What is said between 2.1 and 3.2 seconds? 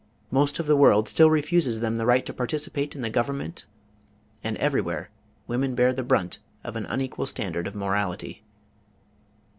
to participate in the